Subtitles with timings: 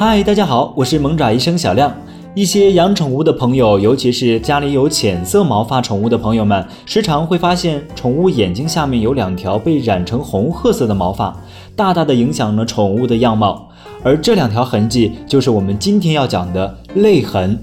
[0.00, 1.92] 嗨，大家好，我是萌爪医生小亮。
[2.32, 11.36] 一些养宠物的朋友，尤其是家里有浅色毛发宠物的朋友们，时常会发现宠物眼睛下面有两条被染成红褐色的毛发，
[11.74, 13.68] 大大的影响了宠物的样貌。
[14.04, 17.58] 而这两条痕迹，就是我们今天要讲的泪痕。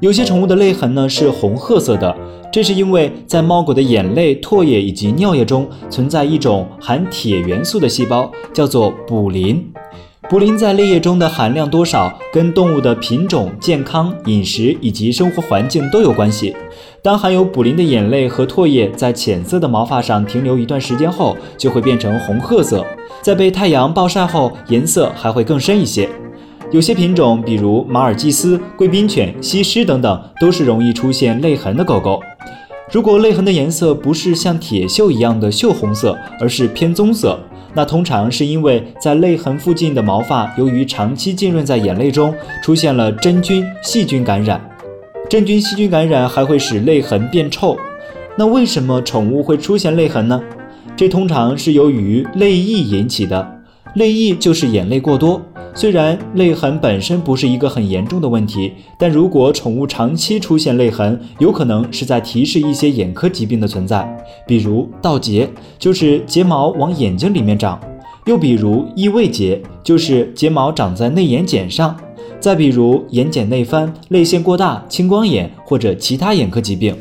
[0.00, 2.12] 有些宠物的泪痕呢是红褐色的，
[2.50, 9.62] 这是因为在猫狗的眼泪、唾液以及尿液中存在一种含铁元素的细胞，叫做卟啉。
[10.30, 16.54] 卟啉在泪液中的含量多少，跟动物的品种、健康、饮食以及生活环境都有关系。
[17.00, 22.84] 当含有卟啉的眼泪和唾液在浅色的毛发上停留一段时间后，就会变成红褐色。
[23.22, 26.06] 在被太阳暴晒后，颜色还会更深一些。
[26.70, 32.20] 有些品种，比如马尔济斯、贵宾犬、西施等等，都是容易出现泪痕的狗狗。
[32.92, 37.38] 如果泪痕的颜色不是像铁锈一样的锈红色，而是偏棕色。
[37.74, 44.60] 那通常是因为在泪痕附近的毛发，由于长期浸润在眼泪中，出现了真菌、细菌感染。
[45.28, 47.76] 真菌、细菌感染还会使泪痕变臭。
[48.36, 50.40] 那为什么宠物会出现泪痕呢？
[50.96, 53.60] 这通常是由于泪溢引起的。
[53.94, 55.40] 泪溢就是眼泪过多。
[55.78, 64.04] 虽然泪痕本身不是一个很严重的问题，但如果宠物长期出现泪痕，有可能是在提示一些眼科疾病的存在，
[64.44, 67.78] 比如倒睫，就是睫毛往眼睛里面长；
[68.26, 71.94] 又比如异位睫，就是睫毛长在内眼睑上；
[72.40, 76.92] 再比如眼睑内翻、泪腺过大、青光眼或者其他眼科疾病。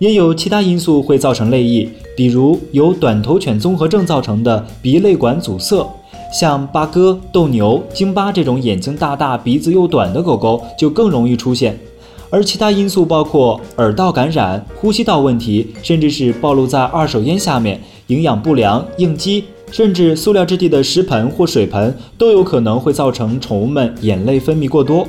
[0.00, 5.88] 也有其他因素会造成泪溢，比如由短头犬综合症造成的鼻泪管阻塞。
[6.32, 11.78] 像八哥、斗牛、京巴这种眼睛大大、鼻子又短的狗狗就更容易出现，
[12.30, 25.06] 而其他因素包括耳道感染、呼吸道问题，甚至是暴露在二手烟下面、营养不良、应激，甚至塑料质地的食盆或水盆都有可能会造成宠物们眼泪分泌过多。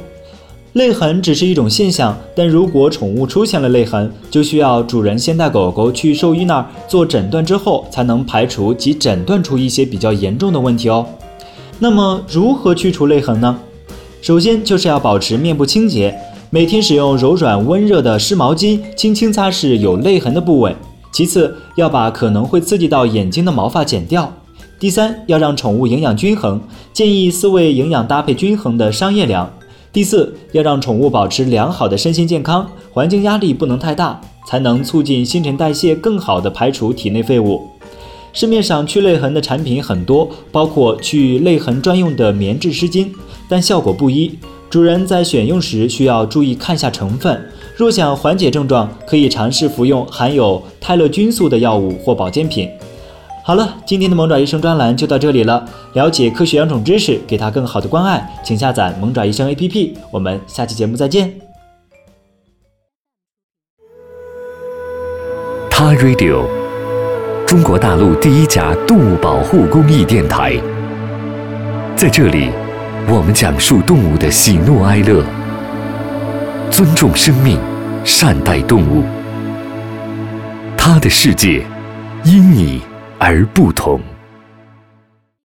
[0.77, 11.03] 泪痕只是一种现象，但如果宠物出现了泪痕，就需要主人先带狗狗去兽医那儿做诊断，之后才能排除及诊断出一些比较严重的问题哦。
[11.79, 13.57] 那么如何去除泪痕呢？
[14.21, 16.15] 首先就是要保持面部清洁，
[16.51, 20.75] 每天使用柔软温热的湿毛巾轻轻擦拭有泪痕的部位。
[21.11, 24.31] 其次要把可能会刺激到眼睛的毛发剪掉。
[24.79, 26.61] 第三要让宠物营养均衡，
[26.93, 29.51] 建议饲喂营养搭配均衡的商业粮。
[29.91, 37.61] 第四，要让宠物保持良好的身心健康，环境压力不能太大，才能促进新陈代谢，更好的排除体内废物。
[38.33, 43.07] 市面上去泪痕的产品很多，包括去泪痕专用的棉质湿巾，
[43.49, 44.37] 但效果不一。
[44.69, 47.41] 主人在选用时需要注意看下成分。
[47.75, 52.69] 若想缓解症状，可以尝试服用含有泰勒菌素的药物或保健品。
[53.47, 55.65] 好了，今天的萌爪医生专栏就到这里了。
[55.93, 59.93] 了解科学养宠知识，给它更好的关爱，请下载萌爪医生 APP。
[60.11, 61.33] 我们下期节目再见。
[65.69, 66.43] 他 Radio，
[67.45, 70.57] 中国大陆第一家动物保护公益电台。
[71.95, 72.49] 在这里，
[73.07, 75.23] 我们讲述动物的喜怒哀乐，
[76.69, 77.57] 尊重生命，
[78.03, 79.05] 善待动物。
[80.75, 81.65] 他的世界，
[82.25, 82.81] 因你。
[83.19, 83.99] 而不同。